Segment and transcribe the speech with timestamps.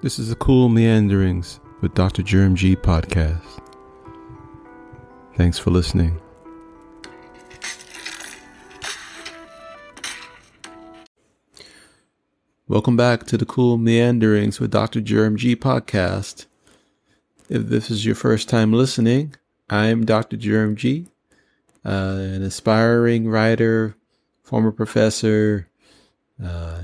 [0.00, 2.22] This is the Cool Meanderings with Dr.
[2.22, 3.42] Jerm G podcast.
[5.34, 6.20] Thanks for listening.
[12.68, 15.00] Welcome back to the Cool Meanderings with Dr.
[15.00, 16.46] Jerm G podcast.
[17.48, 19.34] If this is your first time listening,
[19.68, 20.36] I'm Dr.
[20.36, 21.08] Jerm G,
[21.84, 23.96] uh, an aspiring writer,
[24.44, 25.66] former professor,
[26.40, 26.82] uh,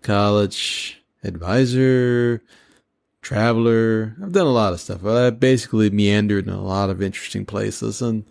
[0.00, 2.42] college advisor,
[3.22, 4.16] traveler.
[4.22, 5.04] I've done a lot of stuff.
[5.04, 8.00] I basically meandered in a lot of interesting places.
[8.00, 8.24] And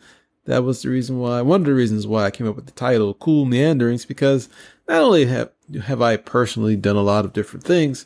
[0.45, 2.71] that was the reason why, one of the reasons why I came up with the
[2.71, 4.47] title Cool Meanderings, because
[4.87, 5.51] not only have,
[5.83, 8.05] have I personally done a lot of different things,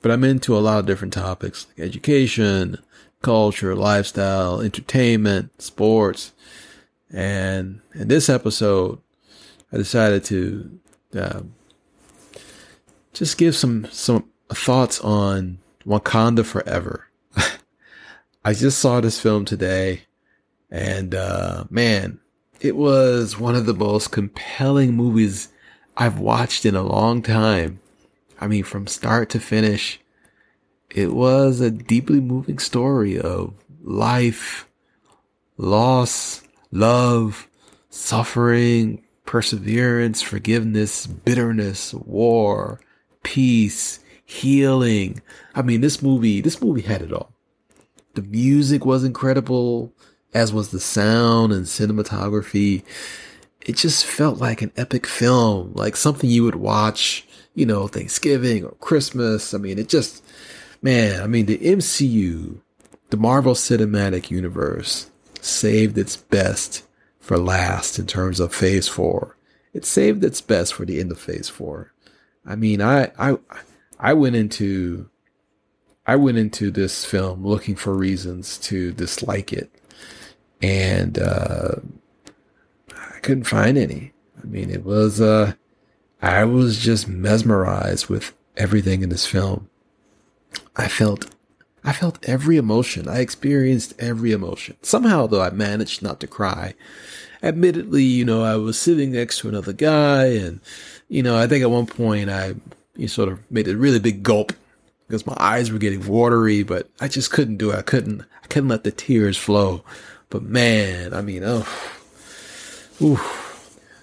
[0.00, 2.78] but I'm into a lot of different topics like education,
[3.20, 6.32] culture, lifestyle, entertainment, sports.
[7.12, 9.00] And in this episode,
[9.72, 10.78] I decided to
[11.14, 11.40] uh,
[13.12, 17.08] just give some some thoughts on Wakanda Forever.
[18.44, 20.02] I just saw this film today,
[20.70, 22.20] and uh, man,
[22.60, 25.48] it was one of the most compelling movies
[25.96, 27.80] I've watched in a long time.
[28.40, 30.00] I mean, from start to finish,
[30.90, 34.68] it was a deeply moving story of life,
[35.56, 37.48] loss, love,
[37.90, 42.80] suffering, perseverance, forgiveness, bitterness, war,
[43.22, 45.22] peace, healing.
[45.54, 47.32] I mean, this movie, this movie had it all.
[48.14, 49.92] The music was incredible,
[50.34, 52.82] as was the sound and cinematography.
[53.60, 58.64] It just felt like an epic film, like something you would watch, you know, Thanksgiving
[58.64, 59.54] or Christmas.
[59.54, 60.24] I mean, it just,
[60.82, 62.60] man, I mean, the MCU,
[63.10, 65.10] the Marvel Cinematic Universe,
[65.40, 66.84] saved its best
[67.20, 69.36] for last in terms of phase four.
[69.72, 71.92] It saved its best for the end of phase four.
[72.44, 73.38] I mean, I, I,
[73.98, 75.08] I went into,
[76.06, 79.70] I went into this film looking for reasons to dislike it.
[80.60, 81.76] And, uh,
[82.90, 84.12] I couldn't find any.
[84.42, 85.54] I mean, it was, uh,
[86.20, 89.68] I was just mesmerized with everything in this film.
[90.76, 91.26] I felt,
[91.84, 93.08] I felt every emotion.
[93.08, 94.76] I experienced every emotion.
[94.82, 96.74] Somehow, though, I managed not to cry.
[97.42, 100.60] Admittedly, you know, I was sitting next to another guy and,
[101.08, 102.54] you know, I think at one point I
[102.96, 104.52] you sort of made a really big gulp
[105.06, 107.76] because my eyes were getting watery, but I just couldn't do it.
[107.76, 109.82] I couldn't, I couldn't let the tears flow.
[110.30, 111.66] But man, I mean, oh,
[113.00, 113.20] ooh,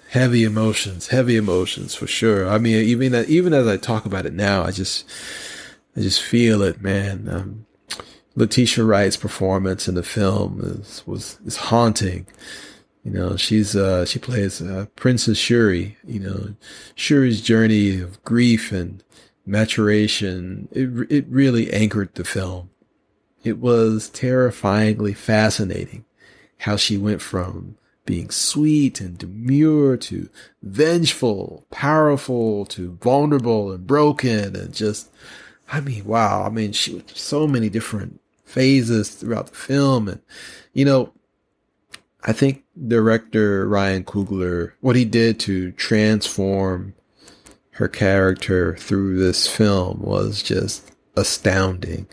[0.09, 2.47] heavy emotions, heavy emotions for sure.
[2.47, 5.09] I mean, even even as I talk about it now, I just,
[5.97, 7.27] I just feel it, man.
[7.29, 7.66] Um,
[8.35, 12.27] Letitia Wright's performance in the film is, was is haunting.
[13.09, 15.97] You know, she's uh she plays uh, Princess Shuri.
[16.06, 16.56] You know,
[16.94, 19.03] Shuri's journey of grief and
[19.47, 20.68] maturation.
[20.72, 22.69] It it really anchored the film.
[23.44, 26.06] It was terrifyingly fascinating
[26.59, 30.30] how she went from being sweet and demure to
[30.62, 35.09] vengeful, powerful to vulnerable and broken and just
[35.72, 36.44] I mean, wow.
[36.44, 40.22] I mean, she so many different phases throughout the film and
[40.74, 41.12] you know,
[42.24, 46.94] I think director Ryan Coogler, what he did to transform
[47.72, 52.07] her character through this film was just astounding.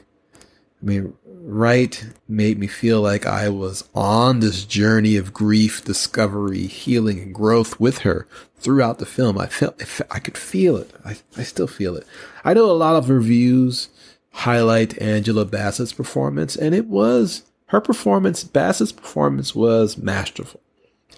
[0.81, 6.67] I mean, Wright made me feel like I was on this journey of grief, discovery,
[6.67, 9.38] healing, and growth with her throughout the film.
[9.38, 9.81] I felt,
[10.11, 10.91] I could feel it.
[11.05, 12.06] I, I still feel it.
[12.44, 13.88] I know a lot of reviews
[14.33, 20.60] highlight Angela Bassett's performance, and it was her performance, Bassett's performance was masterful.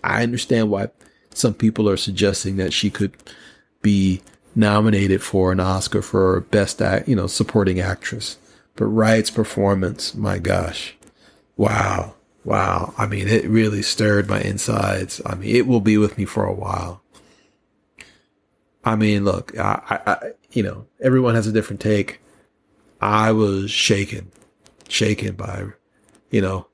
[0.03, 0.89] I understand why
[1.31, 3.17] some people are suggesting that she could
[3.83, 4.23] be
[4.55, 8.39] nominated for an Oscar for best you know, supporting actress.
[8.77, 10.97] But Wright's performance, my gosh.
[11.57, 12.15] Wow.
[12.45, 12.95] Wow.
[12.97, 15.21] I mean, it really stirred my insides.
[15.27, 17.03] I mean, it will be with me for a while.
[18.85, 22.21] I mean, look, I, I, you know, everyone has a different take.
[23.01, 24.31] I was shaken,
[24.89, 25.67] shaken by
[26.31, 26.67] you know,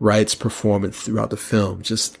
[0.00, 1.82] Wright's performance throughout the film.
[1.82, 2.18] Just,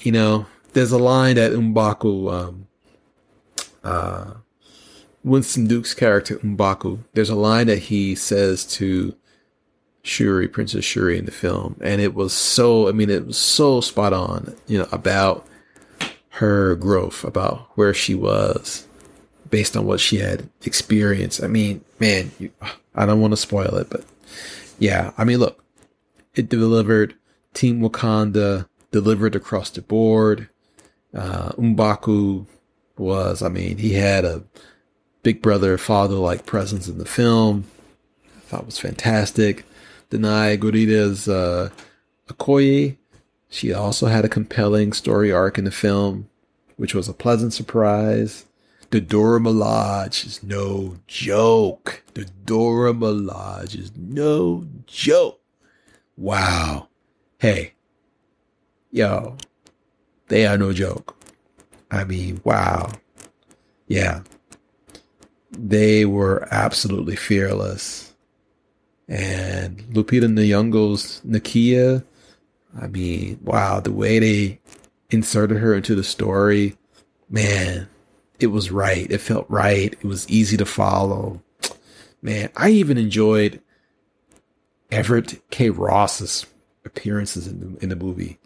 [0.00, 2.66] you know, there's a line that Mbaku, um,
[3.84, 4.34] uh,
[5.22, 9.14] Winston Duke's character Mbaku, there's a line that he says to
[10.02, 13.80] Shuri, Princess Shuri in the film, and it was so, I mean, it was so
[13.80, 15.46] spot on, you know, about
[16.30, 18.86] her growth, about where she was
[19.50, 21.44] based on what she had experienced.
[21.44, 22.50] I mean, man, you,
[22.94, 24.04] I don't want to spoil it, but
[24.78, 25.61] yeah, I mean, look,
[26.34, 27.14] it delivered.
[27.54, 30.48] Team Wakanda delivered across the board.
[31.14, 32.46] Uh, Mbaku
[32.96, 34.44] was, I mean, he had a
[35.22, 37.64] big brother father like presence in the film.
[38.36, 39.64] I thought was fantastic.
[40.10, 41.70] Danai Gurira's uh,
[42.28, 42.96] Okoye,
[43.48, 46.28] she also had a compelling story arc in the film,
[46.76, 48.46] which was a pleasant surprise.
[48.90, 52.02] The Dora Milaje is no joke.
[52.14, 55.41] The Dora Milaje is no joke.
[56.16, 56.88] Wow.
[57.38, 57.72] Hey,
[58.90, 59.36] yo,
[60.28, 61.16] they are no joke.
[61.90, 62.90] I mean, wow.
[63.86, 64.22] Yeah.
[65.50, 68.14] They were absolutely fearless.
[69.08, 72.04] And Lupita Nyong'o's Nakia,
[72.80, 74.60] I mean, wow, the way they
[75.10, 76.76] inserted her into the story,
[77.28, 77.88] man,
[78.40, 79.10] it was right.
[79.10, 79.92] It felt right.
[79.92, 81.42] It was easy to follow.
[82.22, 83.60] Man, I even enjoyed
[84.92, 85.70] Everett K.
[85.70, 86.46] Ross's
[86.84, 88.38] appearances in the, in the movie.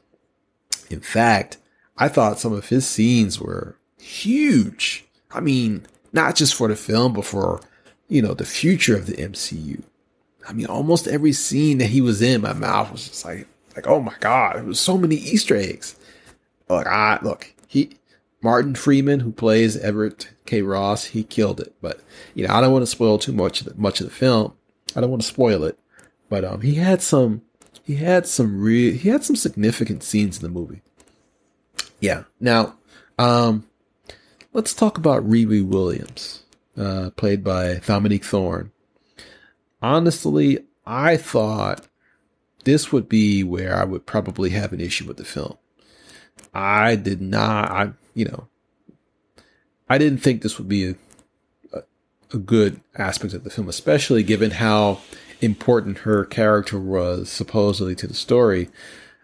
[0.88, 1.58] In fact,
[1.98, 5.04] I thought some of his scenes were huge.
[5.32, 7.60] I mean, not just for the film, but for,
[8.08, 9.82] you know, the future of the MCU.
[10.48, 13.88] I mean, almost every scene that he was in, my mouth was just like, like,
[13.88, 15.96] oh my God, there was so many Easter eggs.
[16.68, 17.90] Look, I, look, he,
[18.40, 20.62] Martin Freeman, who plays Everett K.
[20.62, 21.74] Ross, he killed it.
[21.82, 22.00] But,
[22.34, 24.52] you know, I don't want to spoil too much of much of the film.
[24.94, 25.76] I don't want to spoil it.
[26.28, 27.42] But, um, he had some,
[27.82, 30.82] he had some real, he had some significant scenes in the movie.
[32.00, 32.24] Yeah.
[32.40, 32.74] Now,
[33.18, 33.66] um,
[34.52, 36.42] let's talk about Riri Williams,
[36.76, 38.72] uh, played by Dominique Thorne.
[39.80, 41.86] Honestly, I thought
[42.64, 45.56] this would be where I would probably have an issue with the film.
[46.52, 48.48] I did not, I, you know,
[49.88, 50.94] I didn't think this would be a,
[51.72, 51.82] a,
[52.32, 55.00] a good aspect of the film, especially given how
[55.40, 58.68] important her character was supposedly to the story.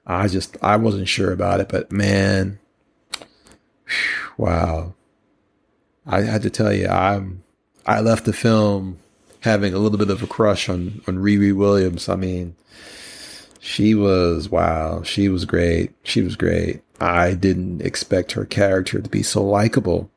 [0.06, 2.58] I just, I wasn't sure about it, but man,
[4.36, 4.94] wow.
[6.06, 7.44] I had to tell you, I'm,
[7.86, 8.98] I left the film
[9.40, 12.08] having a little bit of a crush on, on Riri Williams.
[12.08, 12.56] I mean,
[13.60, 15.92] she was, wow, she was great.
[16.02, 16.82] She was great.
[17.00, 20.10] I didn't expect her character to be so likable.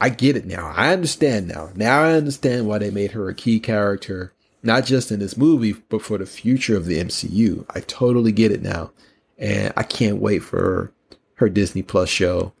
[0.00, 0.72] I get it now.
[0.76, 1.70] I understand now.
[1.74, 4.32] Now I understand why they made her a key character,
[4.62, 7.64] not just in this movie, but for the future of the MCU.
[7.74, 8.90] I totally get it now.
[9.38, 10.92] And I can't wait for
[11.34, 12.52] her Disney Plus show.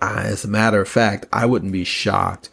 [0.00, 2.48] As a matter of fact, I wouldn't be shocked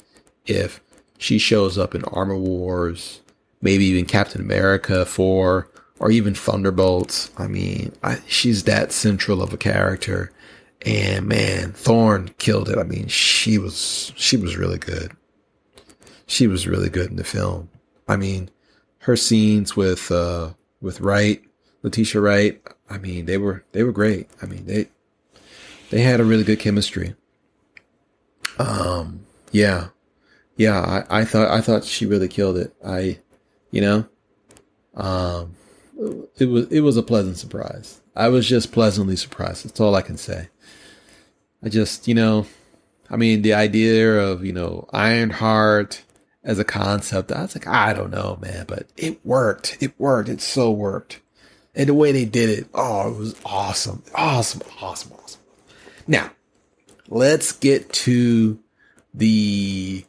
[0.45, 0.81] if
[1.17, 3.21] she shows up in Armor Wars,
[3.61, 7.31] maybe even Captain America 4, or even Thunderbolts.
[7.37, 10.31] I mean, I, she's that central of a character.
[10.85, 12.77] And man, Thorne killed it.
[12.77, 15.13] I mean, she was she was really good.
[16.27, 17.69] She was really good in the film.
[18.07, 18.49] I mean,
[18.99, 21.41] her scenes with uh with Wright,
[21.83, 24.29] Letitia Wright, I mean, they were they were great.
[24.41, 24.89] I mean, they
[25.89, 27.15] they had a really good chemistry.
[28.57, 29.89] Um, yeah,
[30.55, 31.03] yeah.
[31.09, 32.73] I, I thought I thought she really killed it.
[32.85, 33.19] I,
[33.71, 34.05] you know,
[34.95, 35.55] um,
[36.37, 38.01] it was it was a pleasant surprise.
[38.15, 39.65] I was just pleasantly surprised.
[39.65, 40.49] That's all I can say.
[41.63, 42.45] I just, you know,
[43.09, 46.03] I mean, the idea of you know Ironheart
[46.45, 49.77] as a concept, I was like, I don't know, man, but it worked.
[49.81, 50.29] It worked.
[50.29, 51.19] It so worked.
[51.73, 54.03] And the way they did it, oh, it was awesome.
[54.13, 55.41] Awesome, awesome, awesome.
[56.07, 56.31] Now,
[57.09, 58.59] let's get to
[59.13, 60.05] the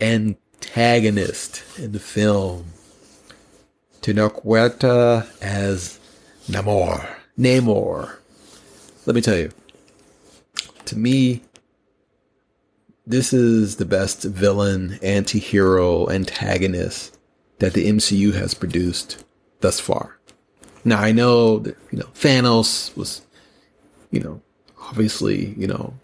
[0.00, 2.66] antagonist in the film.
[4.02, 4.44] Tenoch
[5.40, 6.00] as
[6.48, 7.08] Namor.
[7.38, 8.16] Namor.
[9.06, 9.50] Let me tell you.
[10.86, 11.42] To me,
[13.06, 17.18] this is the best villain, anti-hero, antagonist
[17.58, 19.24] that the MCU has produced
[19.60, 20.18] thus far.
[20.84, 23.22] Now I know that, you know, Thanos was,
[24.10, 24.42] you know,
[24.80, 25.94] obviously, you know,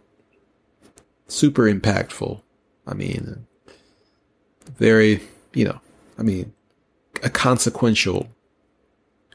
[1.28, 2.40] super impactful.
[2.86, 3.46] I mean,
[4.76, 5.20] very,
[5.54, 5.80] you know,
[6.18, 6.52] I mean,
[7.22, 8.28] a consequential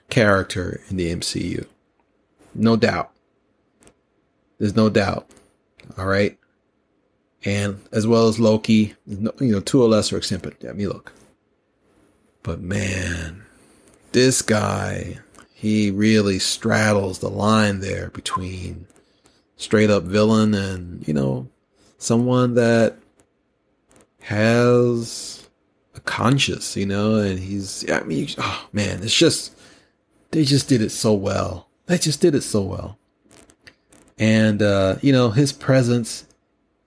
[0.09, 1.65] character in the MCU.
[2.53, 3.11] No doubt.
[4.57, 5.29] There's no doubt.
[5.97, 6.37] All right.
[7.45, 11.13] And as well as Loki, you know, to a lesser extent, but I mean, look.
[12.43, 13.43] But man,
[14.11, 15.19] this guy,
[15.53, 18.87] he really straddles the line there between
[19.55, 21.47] straight up villain and, you know,
[21.97, 22.97] someone that
[24.21, 25.47] has
[25.95, 29.55] a conscience, you know, and he's, I mean, oh man, it's just,
[30.31, 31.69] they just did it so well.
[31.87, 32.99] They just did it so well.
[34.19, 36.26] And, uh, you know, his presence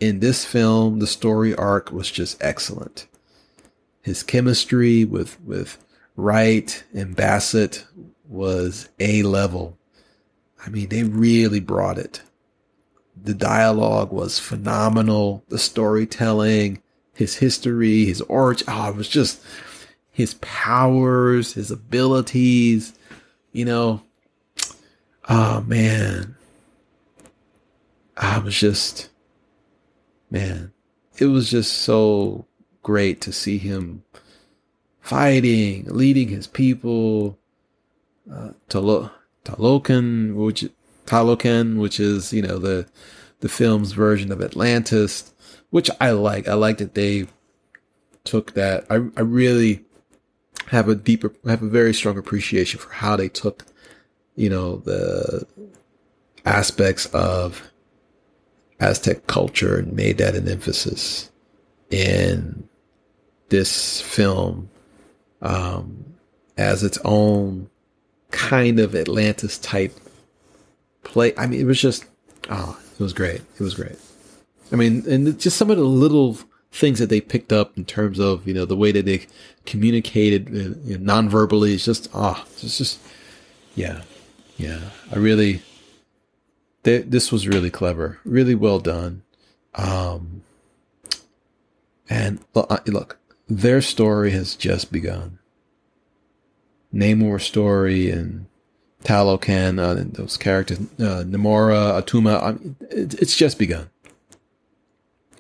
[0.01, 3.07] in this film, the story arc was just excellent.
[4.01, 5.79] His chemistry with, with
[6.17, 7.87] Wright and Bassett
[8.27, 9.79] was A level.
[10.65, 12.23] I mean, they really brought it.
[13.23, 15.45] The dialogue was phenomenal.
[15.49, 16.83] The storytelling,
[17.15, 18.69] his history, his origin.
[18.71, 19.43] Oh, it was just
[20.11, 22.95] his powers, his abilities,
[23.53, 24.03] you know.
[25.29, 26.37] Oh man.
[28.17, 29.10] I was just
[30.31, 30.73] man,
[31.19, 32.47] it was just so
[32.83, 34.05] great to see him
[35.01, 37.39] fighting, leading his people.
[38.31, 39.11] Uh, Talo-
[39.45, 40.65] Talokan, which
[41.07, 42.87] Talokan, which is you know the
[43.41, 45.33] the film's version of Atlantis,
[45.71, 46.47] which I like.
[46.47, 47.27] I like that they
[48.25, 48.87] took that.
[48.91, 49.85] I I really
[50.69, 53.67] have a deeper, have a very strong appreciation for how they took,
[54.37, 55.47] you know, the
[56.45, 57.70] aspects of
[58.81, 61.31] Aztec culture and made that an emphasis
[61.91, 62.69] in
[63.51, 64.71] this film
[65.43, 66.05] um,
[66.57, 67.69] as its own
[68.31, 69.93] kind of Atlantis type
[71.03, 71.33] play.
[71.37, 72.05] I mean, it was just,
[72.49, 73.43] oh, it was great.
[73.59, 73.97] It was great.
[74.73, 76.39] I mean, and just some of the little
[76.73, 79.27] things that they picked up in terms of, you know, the way that they
[79.67, 81.75] communicated uh, you know, non-verbally.
[81.75, 83.01] It's just, ah, oh, it's just,
[83.75, 84.03] yeah,
[84.57, 84.91] yeah.
[85.11, 85.63] I really,
[86.83, 89.23] they, this was really clever, really well done.
[89.75, 90.43] Um,
[92.09, 93.19] and look,
[93.49, 95.39] their story has just begun.
[96.93, 98.47] Namor's story and
[99.05, 103.91] Talokan uh, and those characters, uh, Namora, Atuma, I mean, it, it's just begun.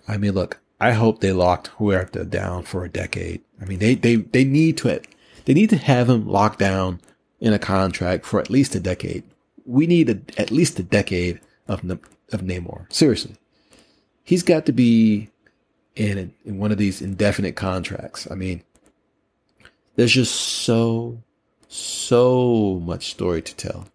[0.07, 3.43] I mean, look, I hope they locked Huerta down for a decade.
[3.61, 5.01] I mean, they, they, they need to,
[5.45, 7.01] they need to have him locked down
[7.41, 9.25] in a contract for at least a decade
[9.71, 11.89] we need a, at least a decade of
[12.33, 12.93] of Namor.
[12.93, 13.37] Seriously,
[14.25, 15.31] he's got to be
[15.97, 18.31] in in one of these indefinite contracts.
[18.31, 18.63] I mean,
[19.97, 21.23] there's just so
[21.69, 23.87] so much story to tell.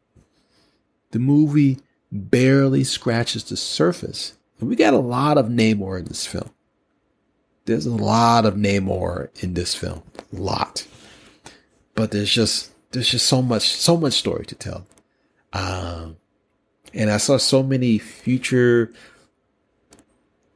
[1.11, 1.79] The movie
[2.11, 6.51] barely scratches the surface, and we got a lot of Namor in this film.
[7.65, 10.85] There's a lot of Namor in this film, a lot.
[11.95, 14.85] But there's just there's just so much so much story to tell.
[15.53, 16.17] Um,
[16.93, 18.91] and I saw so many future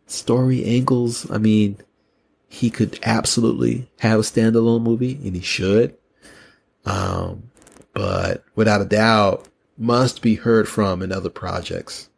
[0.06, 1.30] story angles.
[1.30, 1.78] I mean,
[2.48, 5.96] he could absolutely have a standalone movie, and he should.
[6.86, 7.44] Um,
[7.94, 12.10] but without a doubt, must be heard from in other projects.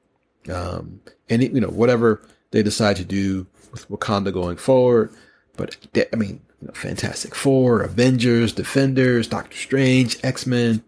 [0.49, 5.13] Um, and it, you know, whatever they decide to do with Wakanda going forward.
[5.57, 5.77] But
[6.11, 10.83] I mean, you know, Fantastic Four, Avengers, Defenders, Doctor Strange, X Men.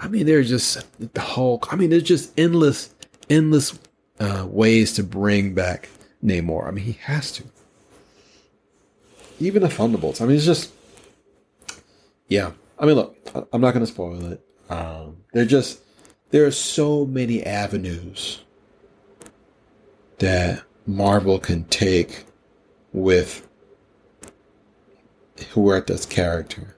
[0.00, 1.72] I mean, there's just the Hulk.
[1.72, 2.94] I mean, there's just endless,
[3.28, 3.78] endless
[4.18, 5.90] uh, ways to bring back
[6.24, 6.66] Namor.
[6.66, 7.44] I mean, he has to.
[9.38, 10.20] Even the Thunderbolts.
[10.20, 10.72] I mean, it's just,
[12.28, 12.52] yeah.
[12.78, 13.16] I mean, look,
[13.52, 14.46] I'm not going to spoil it.
[14.70, 15.80] Um, they're just,
[16.30, 18.40] there are so many avenues
[20.18, 22.24] that Marvel can take
[22.92, 23.46] with
[25.36, 26.76] Huerta's character.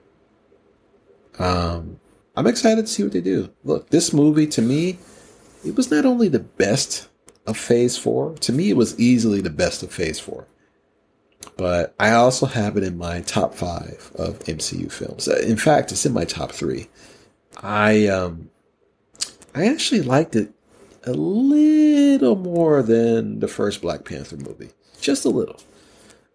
[1.39, 1.99] Um,
[2.35, 3.51] I'm excited to see what they do.
[3.63, 4.97] Look, this movie to me,
[5.65, 7.07] it was not only the best
[7.45, 10.47] of Phase 4, to me, it was easily the best of Phase 4.
[11.57, 15.27] But I also have it in my top five of MCU films.
[15.27, 16.89] Uh, in fact, it's in my top three.
[17.61, 18.49] I um,
[19.53, 20.51] I actually liked it
[21.05, 25.59] a little more than the first Black Panther movie, just a little.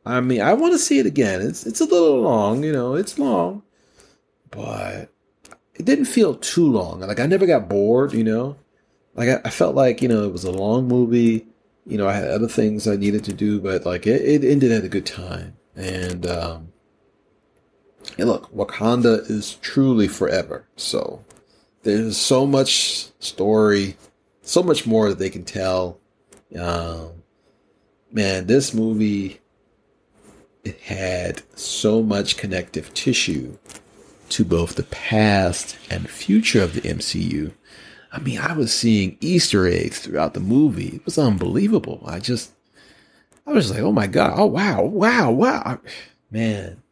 [0.06, 1.40] I mean, I want to see it again.
[1.40, 3.62] It's it's a little long, you know, it's long,
[4.50, 5.10] but
[5.78, 7.00] it didn't feel too long.
[7.00, 8.56] Like I never got bored, you know.
[9.14, 11.46] Like I, I, felt like you know it was a long movie.
[11.86, 14.72] You know, I had other things I needed to do, but like it, it ended
[14.72, 15.56] at a good time.
[15.74, 16.72] And um,
[18.18, 20.66] and look, Wakanda is truly forever.
[20.76, 21.24] So
[21.82, 23.96] there's so much story,
[24.42, 25.98] so much more that they can tell.
[26.58, 27.22] Um,
[28.12, 29.40] man, this movie
[30.64, 33.56] it had so much connective tissue
[34.30, 37.52] to both the past and future of the MCU.
[38.12, 40.96] I mean, I was seeing Easter eggs throughout the movie.
[40.96, 42.02] It was unbelievable.
[42.06, 42.52] I just,
[43.46, 44.34] I was like, oh my God.
[44.36, 44.82] Oh, wow.
[44.82, 45.30] Wow.
[45.30, 45.80] Wow.
[46.30, 46.82] Man.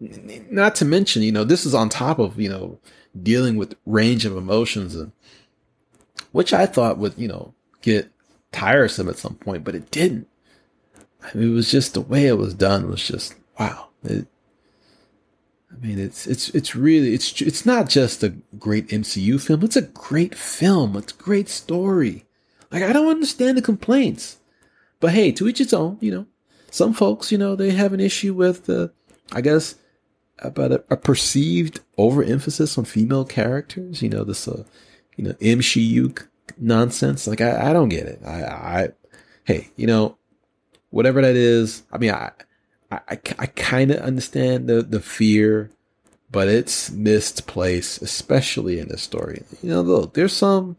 [0.00, 2.78] Not to mention, you know, this is on top of, you know,
[3.20, 5.12] dealing with range of emotions and
[6.32, 8.10] which I thought would, you know, get
[8.52, 10.28] tiresome at some point, but it didn't.
[11.22, 13.88] I mean, it was just the way it was done was just, wow.
[14.04, 14.26] It,
[15.70, 19.62] I mean, it's it's it's really it's it's not just a great MCU film.
[19.62, 20.96] It's a great film.
[20.96, 22.24] It's a great story.
[22.70, 24.38] Like I don't understand the complaints,
[25.00, 25.98] but hey, to each its own.
[26.00, 26.26] You know,
[26.70, 28.92] some folks, you know, they have an issue with the,
[29.32, 29.74] I guess,
[30.38, 34.02] about a, a perceived overemphasis on female characters.
[34.02, 34.64] You know, this, uh,
[35.16, 36.26] you know, MCU
[36.58, 37.26] nonsense.
[37.26, 38.20] Like I, I don't get it.
[38.24, 38.88] I, I,
[39.44, 40.16] hey, you know,
[40.90, 41.82] whatever that is.
[41.92, 42.32] I mean, I,
[42.90, 45.70] I, I, kind of understand the, the fear,
[46.30, 49.42] but it's misplaced, especially in this story.
[49.62, 50.76] You know, look, there's some,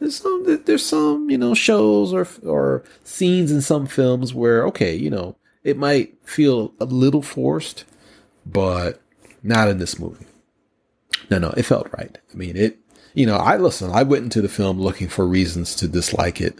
[0.00, 4.96] there's some, there's some, you know, shows or, or scenes in some films where, okay,
[4.96, 7.84] you know, it might feel a little forced,
[8.44, 9.00] but
[9.42, 10.26] not in this movie.
[11.30, 12.18] No, no, it felt right.
[12.32, 12.78] I mean, it,
[13.14, 16.58] you know, I listen, I went into the film looking for reasons to dislike it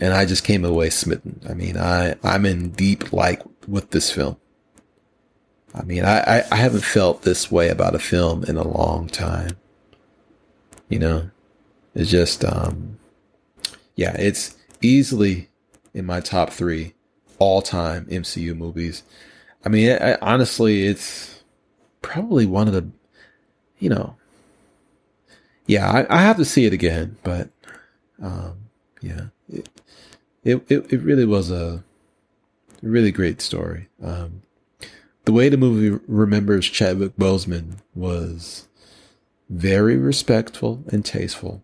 [0.00, 1.40] and I just came away smitten.
[1.48, 4.36] I mean, I, I'm in deep like with this film.
[5.74, 9.56] I mean, I, I, haven't felt this way about a film in a long time.
[10.88, 11.30] You know,
[11.94, 12.98] it's just, um,
[13.94, 15.48] yeah, it's easily
[15.94, 16.94] in my top three
[17.38, 19.04] all time MCU movies.
[19.64, 21.44] I mean, I, honestly, it's
[22.02, 22.88] probably one of the,
[23.78, 24.16] you know,
[25.66, 27.48] yeah, I, I have to see it again, but,
[28.20, 28.56] um,
[29.00, 29.68] yeah, it,
[30.42, 31.84] it, it, it really was a
[32.88, 33.88] really great story.
[34.02, 34.42] Um,
[35.24, 38.68] the way the movie remembers Chadwick Boseman was
[39.48, 41.62] very respectful and tasteful.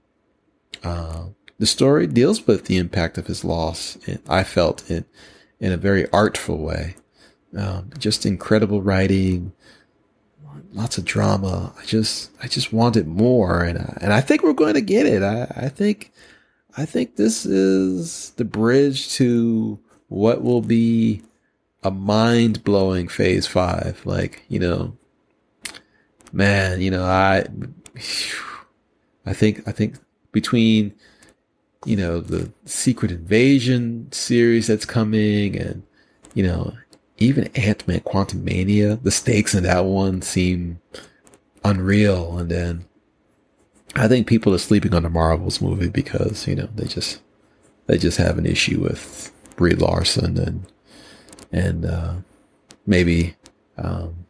[0.82, 1.26] Uh,
[1.58, 3.96] the story deals with the impact of his loss.
[4.28, 5.04] I felt in
[5.58, 6.96] in a very artful way.
[7.56, 9.52] Um, just incredible writing,
[10.72, 11.72] lots of drama.
[11.80, 15.06] I just I just wanted more, and I, and I think we're going to get
[15.06, 15.22] it.
[15.22, 16.12] I, I think
[16.76, 21.22] I think this is the bridge to what will be
[21.82, 24.04] a mind blowing phase five.
[24.04, 24.96] Like, you know,
[26.32, 27.46] man, you know, I,
[29.24, 29.96] I think, I think
[30.32, 30.94] between,
[31.84, 35.82] you know, the Secret Invasion series that's coming and,
[36.34, 36.72] you know,
[37.18, 40.80] even Ant Man Quantumania, the stakes in that one seem
[41.64, 42.38] unreal.
[42.38, 42.84] And then
[43.94, 47.20] I think people are sleeping on the Marvels movie because, you know, they just,
[47.86, 50.66] they just have an issue with Brie Larson and
[51.52, 52.14] and uh,
[52.86, 53.36] maybe
[53.78, 54.26] um,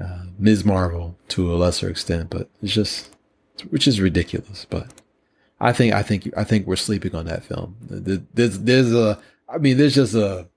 [0.00, 0.64] uh, Ms.
[0.64, 3.14] Marvel to a lesser extent, but it's just
[3.68, 4.66] which is ridiculous.
[4.68, 4.88] But
[5.60, 7.76] I think I think I think we're sleeping on that film.
[7.80, 10.48] There's there's a I mean there's just a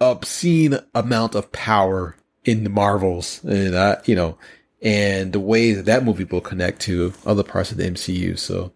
[0.00, 4.36] obscene amount of power in the Marvels, and I, you know,
[4.80, 8.38] and the way that that movie will connect to other parts of the MCU.
[8.38, 8.72] So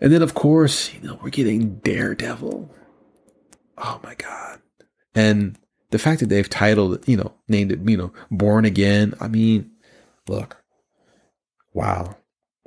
[0.00, 2.70] and then, of course, you know, we're getting Daredevil.
[3.78, 4.60] Oh my God.
[5.14, 5.58] And
[5.90, 9.14] the fact that they've titled, you know, named it, you know, Born Again.
[9.20, 9.70] I mean,
[10.28, 10.62] look,
[11.72, 12.16] wow.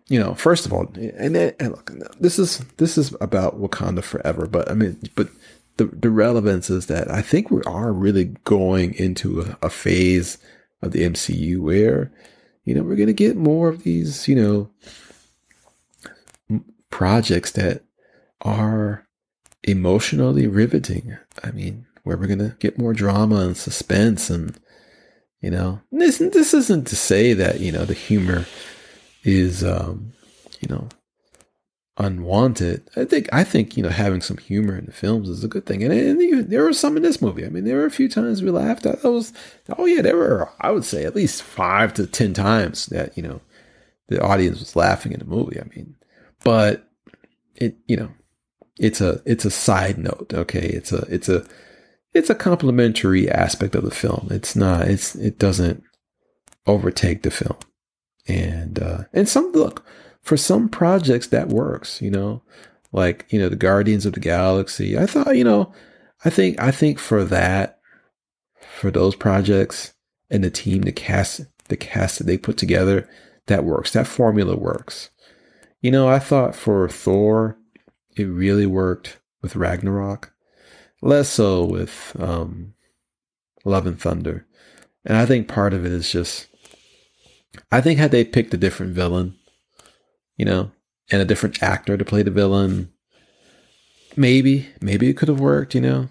[0.08, 4.48] You know, first of all, and, and look, this is this is about Wakanda forever,
[4.48, 5.30] but I mean, but
[5.78, 10.40] the the relevance is that I think we are really going into a, a phase
[10.82, 12.12] of the MCU where,
[12.66, 14.72] you know, we're gonna get more of these, you know,
[16.90, 17.84] projects that
[18.42, 19.08] are
[19.64, 21.18] emotionally riveting.
[21.44, 24.58] I mean, where we're to get more drama and suspense and
[25.42, 28.46] you know, this this isn't to say that, you know, the humor
[29.24, 30.12] is um,
[30.60, 30.90] you know,
[31.98, 32.90] unwanted.
[32.96, 35.66] I think I think you know having some humor in the films is a good
[35.66, 37.46] thing, and, and there were some in this movie.
[37.46, 38.86] I mean, there were a few times we laughed.
[38.86, 39.34] I was
[39.78, 43.24] oh yeah, there were I would say at least five to ten times that you
[43.24, 43.42] know
[44.08, 45.60] the audience was laughing in the movie.
[45.60, 45.96] I mean,
[46.44, 46.90] but
[47.56, 48.10] it you know
[48.80, 50.68] it's a it's a side note okay?
[50.68, 51.46] It's a it's a
[52.14, 54.28] it's a complementary aspect of the film.
[54.32, 55.84] It's not it's it doesn't
[56.66, 57.58] overtake the film.
[58.28, 59.86] And uh and some look
[60.22, 62.42] for some projects that works you know
[62.92, 65.72] like you know the guardians of the galaxy i thought you know
[66.26, 67.80] i think i think for that
[68.60, 69.94] for those projects
[70.30, 73.08] and the team the cast the cast that they put together
[73.50, 73.92] that works.
[73.92, 75.10] That formula works
[75.82, 77.58] you know, I thought for Thor,
[78.16, 80.34] it really worked with Ragnarok,
[81.02, 82.74] less so with um,
[83.64, 84.46] Love and Thunder.
[85.06, 86.48] And I think part of it is just,
[87.72, 89.36] I think had they picked a different villain,
[90.36, 90.72] you know,
[91.12, 92.92] and a different actor to play the villain,
[94.16, 96.10] maybe, maybe it could have worked, you know.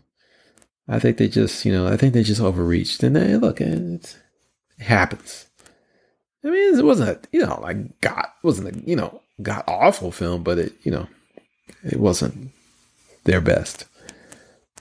[0.89, 3.03] I think they just, you know, I think they just overreached.
[3.03, 4.17] And they, look, it
[4.79, 5.47] happens.
[6.43, 10.43] I mean, it wasn't, you know, like God, wasn't, a, you know, god awful film,
[10.43, 11.09] but it, you know,
[11.85, 12.51] it wasn't
[13.25, 13.87] their best.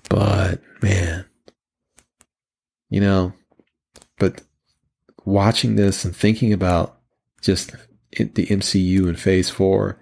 [0.10, 1.26] But man,
[2.90, 3.34] you know,
[4.18, 4.42] but
[5.26, 6.98] watching this and thinking about
[7.42, 7.72] just
[8.12, 10.00] the MCU in phase four,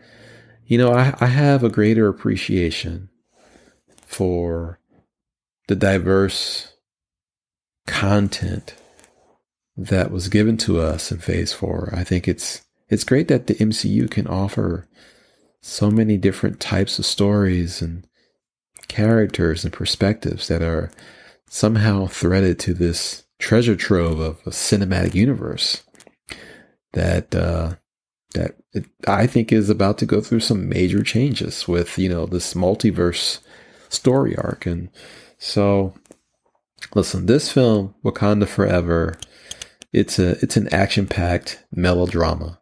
[0.66, 3.10] you know, I, I have a greater appreciation
[4.06, 4.80] for
[5.68, 6.74] the diverse
[7.88, 8.76] content
[9.78, 11.92] that was given to us in phase four.
[11.96, 14.88] I think it's it's great that the MCU can offer
[15.62, 18.08] so many different types of stories and
[18.88, 20.92] characters and perspectives that are
[21.50, 25.84] somehow threaded to this treasure trove of a cinematic universe
[26.94, 27.76] that uh,
[28.34, 32.26] that it, I think is about to go through some major changes with you know
[32.26, 33.40] this multiverse
[33.90, 34.90] story arc, and
[35.38, 35.94] so
[36.94, 39.18] listen, this film Wakanda Forever,
[39.94, 42.60] it's a it's an action packed melodrama,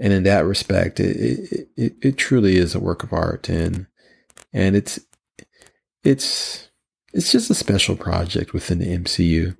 [0.00, 3.86] and in that respect, it, it it truly is a work of art, and
[4.52, 4.98] and it's
[6.02, 6.70] it's
[7.12, 9.56] it's just a special project within the MCU.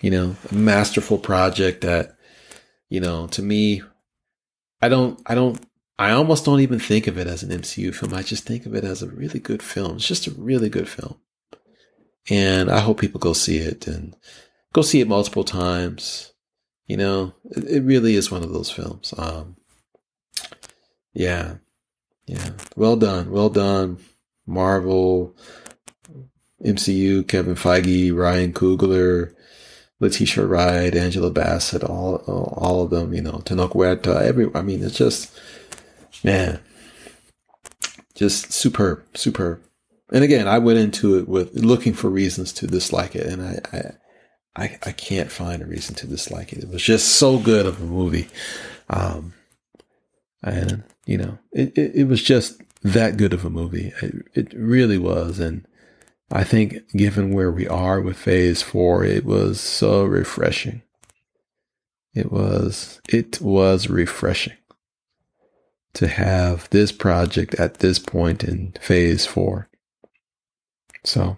[0.00, 2.16] You know, a masterful project that,
[2.88, 3.82] you know, to me,
[4.80, 5.60] I don't, I don't,
[5.98, 8.14] I almost don't even think of it as an MCU film.
[8.14, 9.96] I just think of it as a really good film.
[9.96, 11.16] It's just a really good film.
[12.30, 14.16] And I hope people go see it and
[14.72, 16.32] go see it multiple times.
[16.86, 19.12] You know, it, it really is one of those films.
[19.18, 19.56] Um,
[21.12, 21.54] yeah.
[22.26, 22.50] Yeah.
[22.76, 23.30] Well done.
[23.30, 23.98] Well done.
[24.46, 25.34] Marvel,
[26.64, 29.34] MCU, Kevin Feige, Ryan Coogler,
[30.00, 34.82] Letitia Wright, Angela Bassett, all all of them, you know, Tenoch Huerta, every I mean,
[34.82, 35.38] it's just
[36.24, 36.60] man,
[38.14, 39.62] just superb, superb.
[40.12, 43.58] And again, I went into it with looking for reasons to dislike it, and I,
[43.72, 46.64] I, I, I can't find a reason to dislike it.
[46.64, 48.28] It was just so good of a movie,
[48.88, 49.34] um,
[50.42, 53.92] and you know, it, it, it was just that good of a movie.
[54.02, 55.66] It, it really was, and
[56.30, 60.82] I think given where we are with phase four, it was so refreshing.
[62.14, 64.56] It was, it was refreshing
[65.94, 69.68] to have this project at this point in phase four.
[71.04, 71.36] So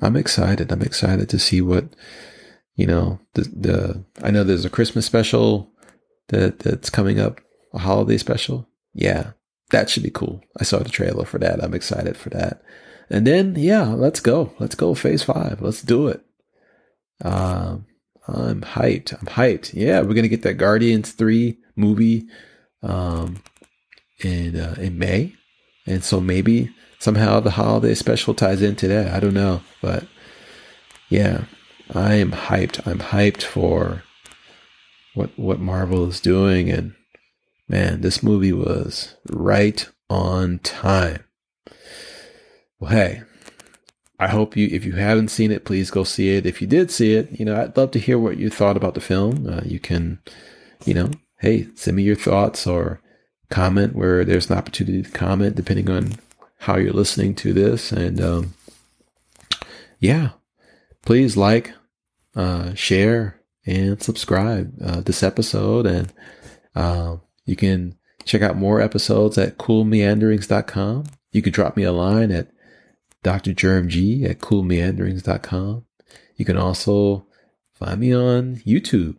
[0.00, 0.70] I'm excited.
[0.70, 1.96] I'm excited to see what,
[2.74, 5.70] you know, the, the, I know there's a Christmas special
[6.28, 7.40] that that's coming up,
[7.72, 8.68] a holiday special.
[8.96, 9.32] Yeah,
[9.70, 10.42] that should be cool.
[10.58, 11.62] I saw the trailer for that.
[11.62, 12.62] I'm excited for that.
[13.10, 14.54] And then, yeah, let's go.
[14.58, 15.60] Let's go phase five.
[15.60, 16.24] Let's do it.
[17.22, 17.86] Um,
[18.26, 19.12] I'm hyped.
[19.12, 19.74] I'm hyped.
[19.74, 22.26] Yeah, we're gonna get that Guardians three movie
[22.82, 23.42] um,
[24.24, 25.34] in uh, in May,
[25.86, 29.14] and so maybe somehow the holiday special ties into that.
[29.14, 30.06] I don't know, but
[31.08, 31.44] yeah,
[31.94, 32.84] I am hyped.
[32.86, 34.02] I'm hyped for
[35.14, 36.94] what what Marvel is doing, and
[37.68, 41.24] man, this movie was right on time.
[42.78, 43.22] Well, hey,
[44.18, 46.46] I hope you, if you haven't seen it, please go see it.
[46.46, 48.94] If you did see it, you know, I'd love to hear what you thought about
[48.94, 49.46] the film.
[49.48, 50.20] Uh, you can,
[50.84, 53.00] you know, hey, send me your thoughts or
[53.50, 56.12] comment where there's an opportunity to comment, depending on
[56.58, 57.92] how you're listening to this.
[57.92, 58.54] And um,
[60.00, 60.30] yeah,
[61.04, 61.72] please like,
[62.34, 65.86] uh, share, and subscribe uh, this episode.
[65.86, 66.12] And
[66.74, 71.04] uh, you can check out more episodes at coolmeanderings.com.
[71.32, 72.48] You can drop me a line at
[73.22, 73.52] Dr.
[73.52, 75.84] Jerm G at coolmeanderings.com.
[76.36, 77.26] You can also
[77.72, 79.16] find me on YouTube.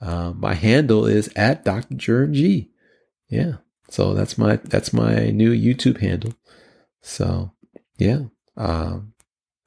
[0.00, 1.94] Uh, my handle is at Dr.
[1.94, 2.70] Jerm G.
[3.28, 3.56] Yeah.
[3.90, 6.34] So that's my that's my new YouTube handle.
[7.02, 7.52] So
[7.98, 8.24] yeah.
[8.56, 9.14] Um,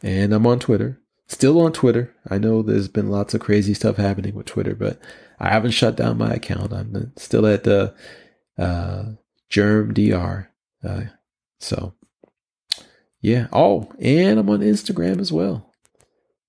[0.02, 1.00] and I'm on Twitter.
[1.28, 2.14] Still on Twitter.
[2.30, 5.00] I know there's been lots of crazy stuff happening with Twitter, but
[5.42, 6.72] I haven't shut down my account.
[6.72, 7.96] I'm still at the
[8.60, 9.06] uh,
[9.50, 10.50] Jerm Dr.
[10.88, 11.06] Uh,
[11.60, 11.96] so
[13.22, 13.48] yeah.
[13.52, 15.74] Oh, and I'm on Instagram as well.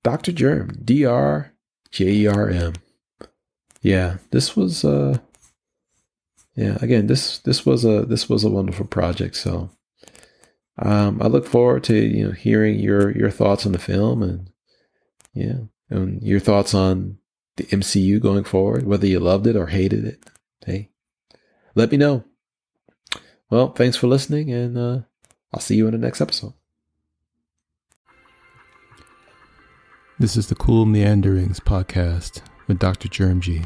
[0.03, 0.31] Dr.
[0.31, 1.53] Jerm, D R
[1.91, 2.75] J E R M.
[3.81, 5.19] Yeah, this was uh
[6.55, 9.71] yeah, again, this this was a this was a wonderful project, so
[10.79, 14.51] um I look forward to, you know, hearing your your thoughts on the film and
[15.33, 17.19] yeah, and your thoughts on
[17.57, 20.25] the MCU going forward, whether you loved it or hated it.
[20.65, 20.91] Hey,
[21.75, 22.25] let me know.
[23.51, 25.01] Well, thanks for listening and uh
[25.53, 26.55] I'll see you in the next episode.
[30.19, 33.09] This is the Cool Meanderings podcast with Dr.
[33.09, 33.63] Jerm G.